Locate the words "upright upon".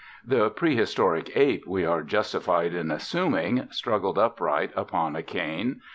4.17-5.15